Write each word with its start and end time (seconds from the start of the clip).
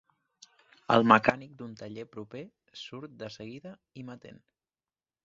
El 0.93 1.03
mecànic 1.11 1.51
d'un 1.59 1.75
taller 1.81 2.05
proper 2.15 2.41
surt 2.85 3.13
de 3.21 3.29
seguida 3.37 3.75
i 4.03 4.07
m'atén. 4.09 4.41